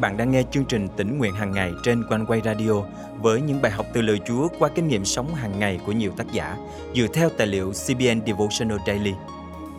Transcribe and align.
bạn 0.00 0.16
đang 0.16 0.30
nghe 0.30 0.42
chương 0.50 0.64
trình 0.64 0.88
tỉnh 0.96 1.18
nguyện 1.18 1.34
hàng 1.34 1.52
ngày 1.52 1.72
trên 1.82 2.04
quanh 2.08 2.26
quay 2.26 2.40
radio 2.44 2.72
với 3.20 3.40
những 3.40 3.62
bài 3.62 3.72
học 3.72 3.86
từ 3.92 4.02
lời 4.02 4.20
Chúa 4.26 4.48
qua 4.58 4.68
kinh 4.74 4.88
nghiệm 4.88 5.04
sống 5.04 5.34
hàng 5.34 5.58
ngày 5.58 5.80
của 5.86 5.92
nhiều 5.92 6.12
tác 6.16 6.32
giả 6.32 6.56
dựa 6.94 7.06
theo 7.14 7.28
tài 7.38 7.46
liệu 7.46 7.72
CBN 7.72 8.26
Devotional 8.26 8.78
Daily. 8.86 9.14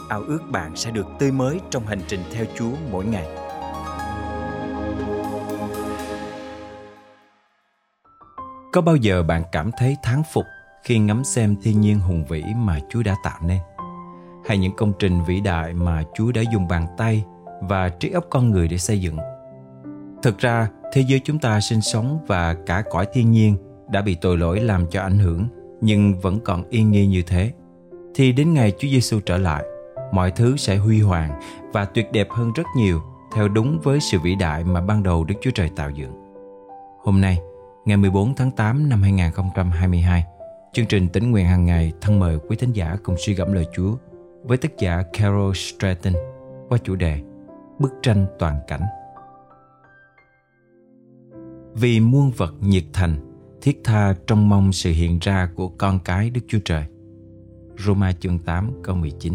Ao 0.10 0.21
ước 0.21 0.40
bạn 0.51 0.76
sẽ 0.76 0.92
được 0.92 1.08
tươi 1.19 1.31
mới 1.31 1.60
trong 1.69 1.85
hành 1.85 2.01
trình 2.08 2.19
theo 2.33 2.46
Chúa 2.55 2.71
mỗi 2.92 3.05
ngày. 3.05 3.28
Có 8.74 8.81
bao 8.81 8.96
giờ 8.96 9.24
bạn 9.24 9.44
cảm 9.51 9.72
thấy 9.78 9.97
thán 10.04 10.22
phục 10.33 10.46
khi 10.83 10.99
ngắm 10.99 11.24
xem 11.24 11.56
thiên 11.62 11.81
nhiên 11.81 11.99
hùng 11.99 12.26
vĩ 12.26 12.44
mà 12.56 12.79
Chúa 12.90 13.04
đã 13.04 13.15
tạo 13.24 13.40
nên? 13.42 13.60
Hay 14.47 14.58
những 14.58 14.76
công 14.76 14.94
trình 14.99 15.24
vĩ 15.24 15.42
đại 15.42 15.74
mà 15.74 16.04
Chúa 16.16 16.31
đã 16.31 16.41
dùng 16.54 16.67
bàn 16.67 16.88
tay 16.98 17.23
và 17.62 17.89
trí 17.89 18.11
óc 18.11 18.25
con 18.29 18.51
người 18.51 18.67
để 18.67 18.77
xây 18.77 19.01
dựng? 19.01 19.17
Thực 20.23 20.37
ra, 20.37 20.69
thế 20.93 21.01
giới 21.01 21.19
chúng 21.23 21.39
ta 21.39 21.59
sinh 21.59 21.81
sống 21.81 22.19
và 22.27 22.53
cả 22.65 22.83
cõi 22.89 23.07
thiên 23.13 23.31
nhiên 23.31 23.55
đã 23.91 24.01
bị 24.01 24.15
tội 24.21 24.37
lỗi 24.37 24.59
làm 24.59 24.85
cho 24.89 25.01
ảnh 25.01 25.19
hưởng 25.19 25.47
nhưng 25.81 26.19
vẫn 26.19 26.39
còn 26.39 26.69
yên 26.69 26.91
nghi 26.91 27.07
như 27.07 27.21
thế. 27.21 27.51
Thì 28.15 28.31
đến 28.31 28.53
ngày 28.53 28.73
Chúa 28.79 28.87
Giêsu 28.87 29.19
trở 29.19 29.37
lại, 29.37 29.63
mọi 30.11 30.31
thứ 30.31 30.57
sẽ 30.57 30.75
huy 30.75 31.01
hoàng 31.01 31.39
và 31.73 31.85
tuyệt 31.85 32.11
đẹp 32.11 32.27
hơn 32.31 32.53
rất 32.55 32.67
nhiều 32.77 33.01
theo 33.35 33.47
đúng 33.47 33.79
với 33.83 33.99
sự 33.99 34.19
vĩ 34.19 34.35
đại 34.35 34.63
mà 34.63 34.81
ban 34.81 35.03
đầu 35.03 35.23
Đức 35.23 35.35
Chúa 35.41 35.51
Trời 35.51 35.69
tạo 35.75 35.89
dựng. 35.89 36.11
Hôm 37.03 37.21
nay, 37.21 37.39
ngày 37.85 37.97
14 37.97 38.35
tháng 38.35 38.51
8 38.51 38.89
năm 38.89 39.01
2022, 39.01 40.25
chương 40.73 40.85
trình 40.85 41.09
tính 41.09 41.31
nguyện 41.31 41.45
hàng 41.45 41.65
ngày 41.65 41.93
thân 42.01 42.20
mời 42.20 42.39
quý 42.49 42.55
thính 42.55 42.73
giả 42.73 42.97
cùng 43.03 43.15
suy 43.17 43.33
gẫm 43.33 43.53
lời 43.53 43.65
Chúa 43.75 43.95
với 44.43 44.57
tác 44.57 44.77
giả 44.77 45.03
Carol 45.13 45.53
Stratton 45.53 46.13
qua 46.70 46.77
chủ 46.83 46.95
đề 46.95 47.20
Bức 47.79 47.91
tranh 48.01 48.25
toàn 48.39 48.59
cảnh. 48.67 48.81
Vì 51.82 51.99
muôn 51.99 52.32
vật 52.32 52.55
nhiệt 52.62 52.84
thành, 52.94 53.16
thiết 53.62 53.82
tha 53.84 54.16
trong 54.27 54.49
mong 54.49 54.74
sự 54.74 54.91
hiện 54.91 55.20
ra 55.22 55.49
của 55.55 55.68
con 55.68 55.99
cái 56.05 56.30
Đức 56.30 56.41
Chúa 56.48 56.60
Trời. 56.66 56.84
Roma 57.77 58.12
chương 58.12 58.40
8 58.40 58.72
câu 58.84 58.96
19 58.96 59.34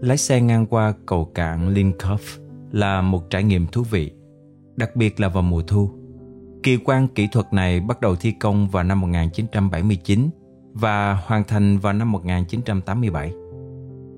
Lái 0.00 0.16
xe 0.16 0.40
ngang 0.40 0.66
qua 0.66 0.94
cầu 1.06 1.24
cảng 1.34 1.74
Linkoff 1.74 2.18
là 2.72 3.00
một 3.02 3.30
trải 3.30 3.42
nghiệm 3.42 3.66
thú 3.66 3.82
vị, 3.90 4.10
đặc 4.76 4.96
biệt 4.96 5.20
là 5.20 5.28
vào 5.28 5.42
mùa 5.42 5.62
thu. 5.62 5.90
Kỳ 6.62 6.76
quan 6.76 7.08
kỹ 7.08 7.28
thuật 7.32 7.52
này 7.52 7.80
bắt 7.80 8.00
đầu 8.00 8.16
thi 8.16 8.32
công 8.40 8.68
vào 8.68 8.84
năm 8.84 9.00
1979 9.00 10.30
và 10.72 11.14
hoàn 11.14 11.44
thành 11.44 11.78
vào 11.78 11.92
năm 11.92 12.12
1987. 12.12 13.32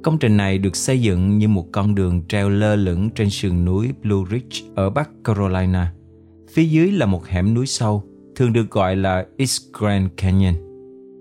Công 0.03 0.19
trình 0.19 0.37
này 0.37 0.59
được 0.59 0.77
xây 0.77 1.01
dựng 1.01 1.39
như 1.39 1.49
một 1.49 1.67
con 1.73 1.95
đường 1.95 2.23
treo 2.29 2.49
lơ 2.49 2.77
lửng 2.77 3.11
trên 3.11 3.31
sườn 3.31 3.65
núi 3.65 3.93
Blue 4.03 4.31
Ridge 4.31 4.73
ở 4.75 4.91
Bắc 4.91 5.11
Carolina– 5.25 5.93
Phía 6.53 6.65
dưới 6.65 6.93
là 6.93 7.07
một 7.07 7.27
hẻm 7.27 7.55
núi 7.55 7.67
sâu, 7.67 8.03
thường 8.37 8.53
được 8.53 8.71
gọi 8.71 8.97
là 8.97 9.27
East 9.37 9.63
Grand 9.73 10.11
Canyon. 10.17 10.55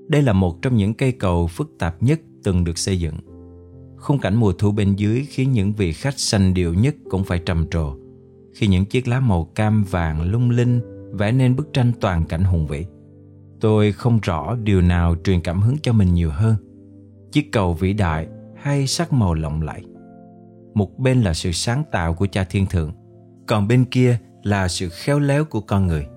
Đây 0.08 0.22
là 0.22 0.34
một 0.34 0.62
trong 0.62 0.76
những 0.76 0.94
cây 0.94 1.12
cầu 1.12 1.48
phức 1.48 1.72
tạp 1.80 2.04
nhất 2.04 2.22
từng 2.44 2.64
được 2.64 2.78
xây 2.78 3.00
dựng. 3.00 3.16
Khung 3.98 4.20
cảnh 4.20 4.36
mùa 4.36 4.54
thu 4.54 4.72
bên 4.72 4.96
dưới 4.96 5.26
khiến 5.30 5.52
những 5.52 5.74
vị 5.74 5.94
khách 5.94 6.20
xanh 6.20 6.54
điệu 6.54 6.74
nhất 6.74 6.96
cũng 7.10 7.24
phải 7.24 7.40
trầm 7.40 7.66
trồ 7.72 7.96
khi 8.54 8.68
những 8.68 8.86
chiếc 8.86 9.08
lá 9.08 9.20
màu 9.20 9.46
cam 9.56 9.84
vàng 9.84 10.22
lung 10.22 10.50
linh 10.50 10.82
vẽ 11.12 11.32
nên 11.32 11.56
bức 11.56 11.74
tranh 11.74 11.92
toàn 12.02 12.26
cảnh 12.26 12.44
hùng 12.44 12.68
vĩ. 12.68 12.86
Tôi 13.60 13.92
không 13.92 14.20
rõ 14.22 14.56
điều 14.64 14.82
nào 14.82 15.16
truyền 15.24 15.42
cảm 15.42 15.62
hứng 15.62 15.78
cho 15.82 15.94
mình 15.94 16.14
nhiều 16.14 16.32
hơn. 16.32 16.56
Chiếc 17.32 17.52
cầu 17.52 17.74
vĩ 17.74 17.94
đại 17.94 18.28
hay 18.56 18.88
sắc 18.88 19.14
màu 19.14 19.34
lộng 19.34 19.62
lẫy. 19.62 19.82
Một 20.74 21.00
bên 21.00 21.22
là 21.22 21.34
sự 21.34 21.52
sáng 21.52 21.84
tạo 21.92 22.14
của 22.14 22.28
cha 22.28 22.44
thiên 22.44 22.66
thượng, 22.66 22.92
còn 23.48 23.68
bên 23.68 23.86
kia 23.86 24.20
là 24.44 24.68
sự 24.68 24.90
khéo 24.90 25.20
léo 25.20 25.46
của 25.46 25.62
con 25.62 25.88
người. 25.88 26.08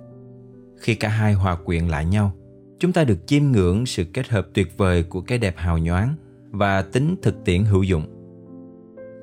Khi 0.76 0.94
cả 0.94 1.08
hai 1.08 1.32
hòa 1.32 1.56
quyện 1.56 1.88
lại 1.88 2.04
nhau, 2.04 2.32
chúng 2.78 2.92
ta 2.92 3.04
được 3.04 3.26
chiêm 3.26 3.42
ngưỡng 3.44 3.86
sự 3.86 4.04
kết 4.04 4.28
hợp 4.28 4.48
tuyệt 4.54 4.78
vời 4.78 5.02
của 5.02 5.20
cái 5.20 5.38
đẹp 5.38 5.54
hào 5.56 5.78
nhoáng 5.78 6.14
và 6.50 6.82
tính 6.82 7.16
thực 7.22 7.44
tiễn 7.44 7.64
hữu 7.64 7.82
dụng. 7.82 8.06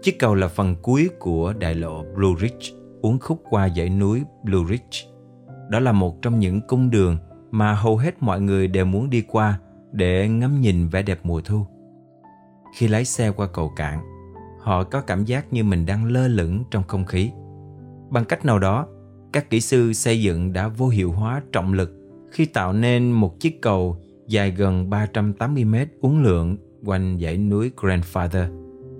Chiếc 0.01 0.19
cầu 0.19 0.35
là 0.35 0.47
phần 0.47 0.75
cuối 0.81 1.09
của 1.19 1.53
đại 1.53 1.75
lộ 1.75 2.03
blue 2.15 2.41
ridge, 2.41 2.77
uốn 3.01 3.19
khúc 3.19 3.43
qua 3.49 3.69
dãy 3.69 3.89
núi 3.89 4.23
blue 4.43 4.63
ridge. 4.69 5.11
Đó 5.69 5.79
là 5.79 5.91
một 5.91 6.21
trong 6.21 6.39
những 6.39 6.61
cung 6.67 6.89
đường 6.89 7.17
mà 7.51 7.73
hầu 7.73 7.97
hết 7.97 8.15
mọi 8.19 8.41
người 8.41 8.67
đều 8.67 8.85
muốn 8.85 9.09
đi 9.09 9.21
qua 9.21 9.59
để 9.91 10.29
ngắm 10.29 10.61
nhìn 10.61 10.87
vẻ 10.87 11.01
đẹp 11.01 11.19
mùa 11.23 11.41
thu. 11.41 11.65
Khi 12.75 12.87
lái 12.87 13.05
xe 13.05 13.31
qua 13.31 13.47
cầu 13.47 13.71
cảng 13.75 14.11
họ 14.61 14.83
có 14.83 15.01
cảm 15.01 15.25
giác 15.25 15.53
như 15.53 15.63
mình 15.63 15.85
đang 15.85 16.05
lơ 16.05 16.27
lửng 16.27 16.63
trong 16.71 16.83
không 16.87 17.05
khí. 17.05 17.31
Bằng 18.11 18.25
cách 18.25 18.45
nào 18.45 18.59
đó, 18.59 18.87
các 19.33 19.49
kỹ 19.49 19.61
sư 19.61 19.93
xây 19.93 20.21
dựng 20.21 20.53
đã 20.53 20.67
vô 20.67 20.87
hiệu 20.87 21.11
hóa 21.11 21.41
trọng 21.51 21.73
lực 21.73 21.91
khi 22.31 22.45
tạo 22.45 22.73
nên 22.73 23.11
một 23.11 23.39
chiếc 23.39 23.61
cầu 23.61 23.97
dài 24.27 24.51
gần 24.51 24.89
380 24.89 25.65
mét 25.65 25.89
uốn 26.01 26.23
lượn 26.23 26.57
quanh 26.85 27.19
dãy 27.21 27.37
núi 27.37 27.71
Grandfather, 27.77 28.45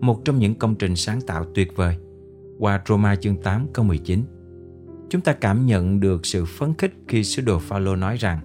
một 0.01 0.25
trong 0.25 0.39
những 0.39 0.55
công 0.55 0.75
trình 0.75 0.95
sáng 0.95 1.22
tạo 1.22 1.45
tuyệt 1.55 1.75
vời. 1.75 1.97
Qua 2.59 2.81
Roma 2.88 3.16
chương 3.16 3.35
8 3.35 3.67
câu 3.73 3.85
19, 3.85 4.23
chúng 5.09 5.22
ta 5.22 5.33
cảm 5.33 5.66
nhận 5.66 5.99
được 5.99 6.25
sự 6.25 6.45
phấn 6.45 6.73
khích 6.73 6.93
khi 7.07 7.23
sứ 7.23 7.41
đồ 7.41 7.59
Phaolô 7.59 7.95
nói 7.95 8.17
rằng 8.17 8.39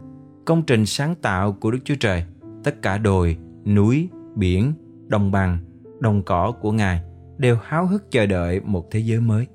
công 0.45 0.63
trình 0.63 0.87
sáng 0.87 1.15
tạo 1.15 1.53
của 1.53 1.71
Đức 1.71 1.79
Chúa 1.85 1.95
Trời, 2.01 2.25
tất 2.65 2.83
cả 2.83 2.99
đồi, 2.99 3.37
núi, 3.67 4.09
biển, 4.35 4.73
đồng 5.07 5.33
bằng, 5.33 5.59
đồng 6.01 6.23
cỏ 6.23 6.53
của 6.61 6.73
Ngài 6.73 7.01
đều 7.39 7.57
háo 7.63 7.87
hức 7.87 8.11
chờ 8.11 8.27
đợi 8.27 8.61
một 8.61 8.91
thế 8.91 9.01
giới 9.01 9.21
mới 9.21 9.47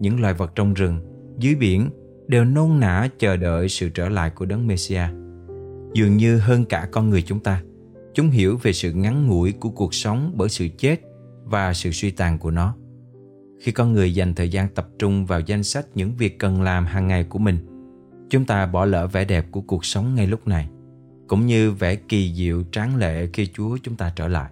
những 0.00 0.20
loài 0.20 0.34
vật 0.34 0.52
trong 0.54 0.74
rừng, 0.74 1.00
dưới 1.38 1.54
biển 1.54 1.90
đều 2.26 2.44
nôn 2.44 2.80
nã 2.80 3.08
chờ 3.18 3.36
đợi 3.36 3.68
sự 3.68 3.88
trở 3.88 4.08
lại 4.08 4.30
của 4.30 4.44
đấng 4.44 4.66
Messia. 4.66 5.02
Dường 5.94 6.16
như 6.16 6.38
hơn 6.38 6.64
cả 6.64 6.88
con 6.92 7.10
người 7.10 7.22
chúng 7.22 7.40
ta, 7.40 7.62
chúng 8.14 8.30
hiểu 8.30 8.58
về 8.62 8.72
sự 8.72 8.92
ngắn 8.92 9.26
ngủi 9.26 9.52
của 9.52 9.70
cuộc 9.70 9.94
sống 9.94 10.32
bởi 10.36 10.48
sự 10.48 10.68
chết 10.78 11.00
và 11.44 11.74
sự 11.74 11.90
suy 11.90 12.10
tàn 12.10 12.38
của 12.38 12.50
nó. 12.50 12.74
Khi 13.60 13.72
con 13.72 13.92
người 13.92 14.14
dành 14.14 14.34
thời 14.34 14.48
gian 14.48 14.68
tập 14.74 14.88
trung 14.98 15.26
vào 15.26 15.40
danh 15.40 15.62
sách 15.62 15.86
những 15.94 16.12
việc 16.18 16.38
cần 16.38 16.62
làm 16.62 16.86
hàng 16.86 17.08
ngày 17.08 17.24
của 17.24 17.38
mình, 17.38 17.56
chúng 18.30 18.44
ta 18.44 18.66
bỏ 18.66 18.84
lỡ 18.84 19.06
vẻ 19.06 19.24
đẹp 19.24 19.46
của 19.50 19.60
cuộc 19.60 19.84
sống 19.84 20.14
ngay 20.14 20.26
lúc 20.26 20.48
này, 20.48 20.68
cũng 21.28 21.46
như 21.46 21.72
vẻ 21.72 21.94
kỳ 21.94 22.34
diệu 22.34 22.62
tráng 22.72 22.96
lệ 22.96 23.28
khi 23.32 23.46
Chúa 23.46 23.78
chúng 23.82 23.96
ta 23.96 24.12
trở 24.16 24.28
lại. 24.28 24.50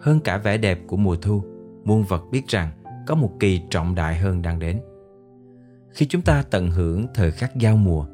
Hơn 0.00 0.20
cả 0.20 0.38
vẻ 0.38 0.56
đẹp 0.56 0.78
của 0.86 0.96
mùa 0.96 1.16
thu, 1.16 1.42
muôn 1.84 2.04
vật 2.04 2.22
biết 2.30 2.48
rằng 2.48 2.70
có 3.08 3.14
một 3.14 3.30
kỳ 3.40 3.60
trọng 3.70 3.94
đại 3.94 4.16
hơn 4.16 4.42
đang 4.42 4.58
đến. 4.58 4.80
Khi 5.90 6.06
chúng 6.06 6.22
ta 6.22 6.44
tận 6.50 6.70
hưởng 6.70 7.06
thời 7.14 7.30
khắc 7.30 7.56
giao 7.56 7.76
mùa, 7.76 8.06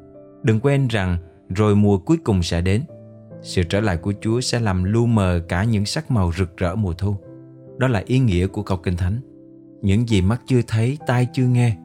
đừng 0.43 0.59
quên 0.59 0.87
rằng 0.87 1.17
rồi 1.49 1.75
mùa 1.75 1.97
cuối 1.97 2.17
cùng 2.23 2.43
sẽ 2.43 2.61
đến. 2.61 2.81
Sự 3.41 3.63
trở 3.63 3.79
lại 3.79 3.97
của 3.97 4.13
Chúa 4.21 4.41
sẽ 4.41 4.59
làm 4.59 4.83
lu 4.83 5.05
mờ 5.05 5.39
cả 5.47 5.63
những 5.63 5.85
sắc 5.85 6.11
màu 6.11 6.31
rực 6.37 6.57
rỡ 6.57 6.75
mùa 6.75 6.93
thu. 6.93 7.15
Đó 7.77 7.87
là 7.87 8.03
ý 8.05 8.19
nghĩa 8.19 8.47
của 8.47 8.63
câu 8.63 8.77
Kinh 8.77 8.97
Thánh. 8.97 9.19
Những 9.81 10.09
gì 10.09 10.21
mắt 10.21 10.41
chưa 10.45 10.61
thấy, 10.67 10.97
tai 11.07 11.27
chưa 11.33 11.47
nghe 11.47 11.77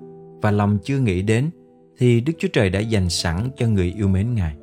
và 0.43 0.51
lòng 0.51 0.79
chưa 0.83 0.99
nghĩ 0.99 1.23
đến 1.23 1.51
thì 1.99 2.21
Đức 2.21 2.33
Chúa 2.39 2.49
Trời 2.53 2.71
đã 2.71 2.81
dành 2.81 3.09
sẵn 3.09 3.49
cho 3.57 3.69
người 3.69 3.95
yêu 3.97 4.09
mến 4.09 4.35
Ngài. 4.35 4.57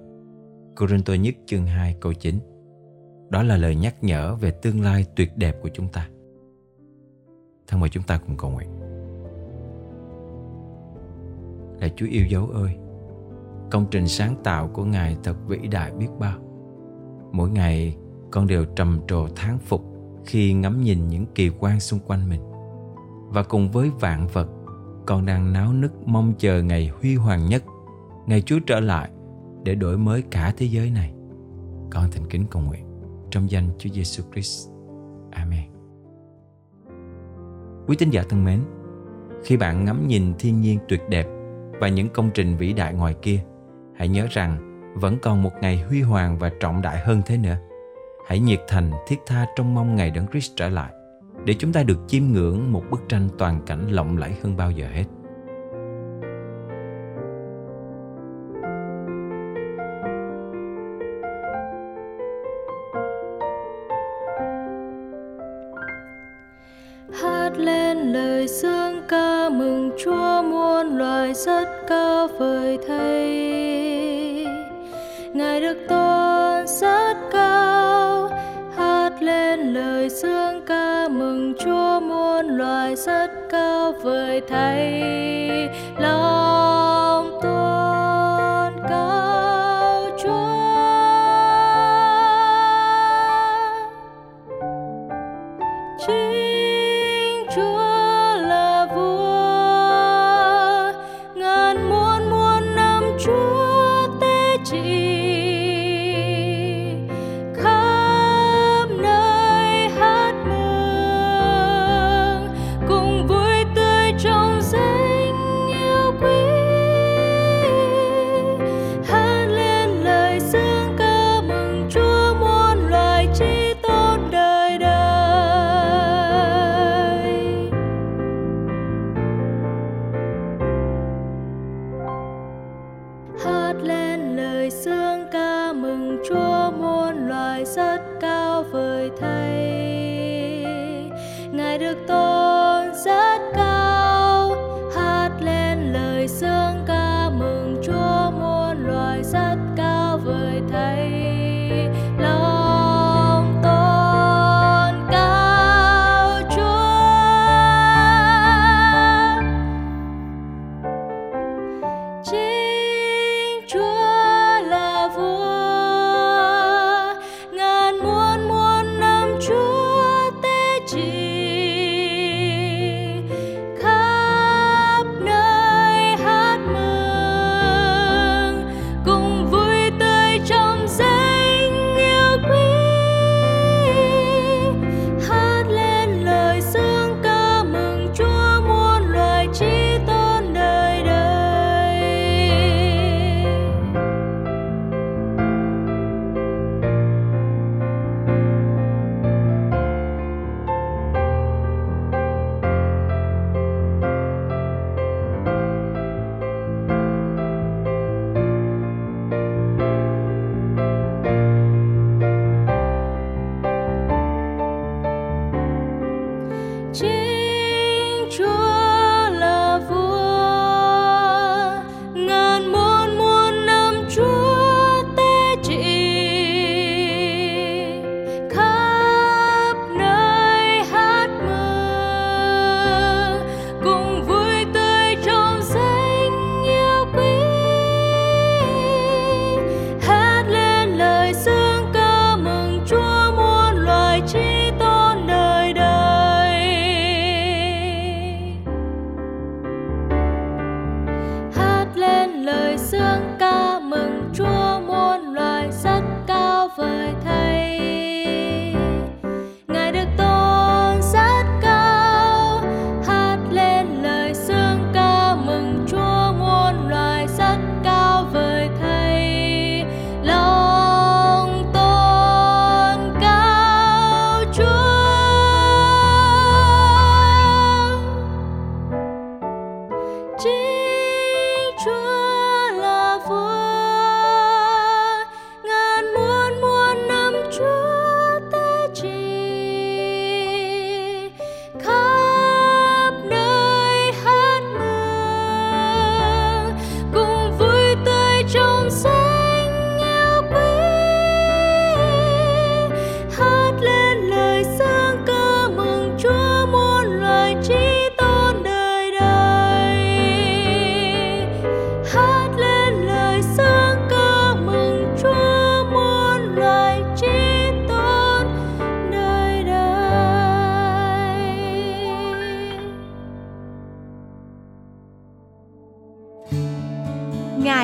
Cô-rin-tô 0.75 1.15
nhất 1.15 1.35
chương 1.45 1.65
2 1.65 1.95
câu 2.01 2.13
9 2.13 2.39
Đó 3.29 3.43
là 3.43 3.57
lời 3.57 3.75
nhắc 3.75 4.03
nhở 4.03 4.35
về 4.35 4.51
tương 4.51 4.81
lai 4.81 5.05
tuyệt 5.15 5.37
đẹp 5.37 5.55
của 5.61 5.69
chúng 5.73 5.87
ta. 5.87 6.07
Thân 7.67 7.79
mời 7.79 7.89
chúng 7.89 8.03
ta 8.03 8.17
cùng 8.17 8.37
cầu 8.37 8.51
nguyện. 8.51 8.69
Là 11.79 11.87
Chúa 11.95 12.05
yêu 12.05 12.25
dấu 12.29 12.47
ơi, 12.47 12.77
Công 13.71 13.85
trình 13.91 14.07
sáng 14.07 14.35
tạo 14.43 14.67
của 14.67 14.85
Ngài 14.85 15.17
thật 15.23 15.35
vĩ 15.47 15.57
đại 15.57 15.91
biết 15.91 16.07
bao. 16.19 16.39
Mỗi 17.31 17.49
ngày, 17.49 17.97
con 18.31 18.47
đều 18.47 18.65
trầm 18.65 18.99
trồ 19.07 19.27
thán 19.35 19.57
phục 19.59 19.83
Khi 20.25 20.53
ngắm 20.53 20.81
nhìn 20.81 21.07
những 21.07 21.25
kỳ 21.35 21.51
quan 21.59 21.79
xung 21.79 21.99
quanh 21.99 22.29
mình. 22.29 22.41
Và 23.29 23.43
cùng 23.43 23.71
với 23.71 23.91
vạn 23.99 24.27
vật, 24.27 24.47
Con 25.05 25.25
đang 25.25 25.53
náo 25.53 25.73
nức 25.73 26.07
mong 26.07 26.33
chờ 26.37 26.63
ngày 26.63 26.91
huy 27.01 27.15
hoàng 27.15 27.45
nhất, 27.49 27.63
Ngày 28.25 28.41
Chúa 28.41 28.59
trở 28.67 28.79
lại 28.79 29.11
Để 29.63 29.75
đổi 29.75 29.97
mới 29.97 30.21
cả 30.21 30.53
thế 30.57 30.65
giới 30.65 30.91
này. 30.91 31.13
Con 31.91 32.11
thành 32.11 32.29
kính 32.29 32.45
cầu 32.51 32.61
nguyện 32.61 32.85
Trong 33.31 33.51
danh 33.51 33.69
Chúa 33.79 33.89
Giêsu 33.89 34.23
Christ. 34.33 34.69
Amen. 35.31 35.76
Quý 37.87 37.95
tín 37.95 38.09
giả 38.09 38.23
thân 38.29 38.45
mến, 38.45 38.59
khi 39.43 39.57
bạn 39.57 39.85
ngắm 39.85 40.07
nhìn 40.07 40.33
thiên 40.39 40.61
nhiên 40.61 40.79
tuyệt 40.87 41.01
đẹp 41.09 41.27
và 41.79 41.87
những 41.87 42.09
công 42.09 42.29
trình 42.33 42.57
vĩ 42.57 42.73
đại 42.73 42.93
ngoài 42.93 43.15
kia, 43.21 43.39
hãy 43.95 44.07
nhớ 44.07 44.27
rằng 44.31 44.57
vẫn 44.95 45.17
còn 45.21 45.43
một 45.43 45.51
ngày 45.61 45.83
huy 45.89 46.01
hoàng 46.01 46.37
và 46.37 46.51
trọng 46.59 46.81
đại 46.81 46.99
hơn 46.99 47.21
thế 47.25 47.37
nữa. 47.37 47.57
Hãy 48.27 48.39
nhiệt 48.39 48.59
thành 48.67 48.91
thiết 49.07 49.19
tha 49.25 49.45
trong 49.55 49.75
mong 49.75 49.95
ngày 49.95 50.11
Đấng 50.11 50.27
Christ 50.27 50.51
trở 50.55 50.69
lại 50.69 50.91
để 51.45 51.53
chúng 51.59 51.73
ta 51.73 51.83
được 51.83 51.97
chiêm 52.07 52.23
ngưỡng 52.23 52.71
một 52.71 52.83
bức 52.89 53.01
tranh 53.09 53.29
toàn 53.37 53.61
cảnh 53.65 53.87
lộng 53.89 54.17
lẫy 54.17 54.33
hơn 54.43 54.57
bao 54.57 54.71
giờ 54.71 54.87
hết. 54.87 55.05
Lên 67.57 68.13
lời 68.13 68.47
sương 68.47 69.01
ca 69.07 69.49
mừng 69.49 69.91
Chúa 70.03 70.41
muôn 70.41 70.97
loài 70.97 71.33
rất 71.33 71.65
cao 71.87 72.27
vời 72.27 72.77
thầy. 72.87 73.27
Ngài 75.33 75.61
được 75.61 75.77
tôn 75.89 76.67
rất 76.67 77.17
cao, 77.31 78.29
hát 78.77 79.13
lên 79.21 79.73
lời 79.73 80.09
dương 80.09 80.61
ca 80.65 81.07
mừng 81.07 81.53
Chúa 81.59 81.99
muôn 81.99 82.47
loài 82.47 82.95
rất 82.95 83.31
cao 83.49 83.93
vời 84.03 84.41
thầy. 84.49 85.01
Lòng 85.97 86.46
Jesus. 104.69 105.06